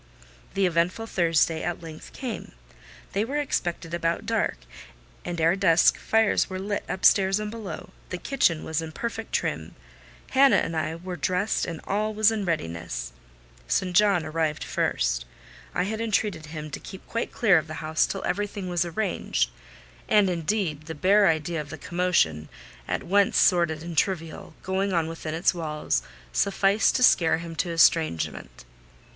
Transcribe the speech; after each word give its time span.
The 0.55 0.65
eventful 0.65 1.05
Thursday 1.05 1.61
at 1.61 1.83
length 1.83 2.11
came. 2.11 2.53
They 3.13 3.23
were 3.23 3.37
expected 3.37 3.93
about 3.93 4.25
dark, 4.25 4.57
and 5.23 5.39
ere 5.39 5.55
dusk 5.55 5.95
fires 5.99 6.49
were 6.49 6.57
lit 6.57 6.83
upstairs 6.89 7.39
and 7.39 7.51
below; 7.51 7.91
the 8.09 8.17
kitchen 8.17 8.63
was 8.63 8.81
in 8.81 8.93
perfect 8.93 9.31
trim; 9.31 9.75
Hannah 10.31 10.55
and 10.55 10.75
I 10.75 10.95
were 10.95 11.15
dressed, 11.17 11.67
and 11.67 11.81
all 11.83 12.15
was 12.15 12.31
in 12.31 12.45
readiness. 12.45 13.13
St. 13.67 13.95
John 13.95 14.25
arrived 14.25 14.63
first. 14.63 15.25
I 15.75 15.83
had 15.83 16.01
entreated 16.01 16.47
him 16.47 16.71
to 16.71 16.79
keep 16.79 17.05
quite 17.07 17.31
clear 17.31 17.59
of 17.59 17.67
the 17.67 17.75
house 17.75 18.07
till 18.07 18.23
everything 18.25 18.69
was 18.69 18.83
arranged: 18.83 19.51
and, 20.09 20.31
indeed, 20.31 20.87
the 20.87 20.95
bare 20.95 21.27
idea 21.27 21.61
of 21.61 21.69
the 21.69 21.77
commotion, 21.77 22.49
at 22.87 23.03
once 23.03 23.37
sordid 23.37 23.83
and 23.83 23.95
trivial, 23.95 24.55
going 24.63 24.93
on 24.93 25.05
within 25.07 25.35
its 25.35 25.53
walls 25.53 26.01
sufficed 26.33 26.95
to 26.95 27.03
scare 27.03 27.37
him 27.37 27.53
to 27.57 27.69
estrangement. 27.69 28.65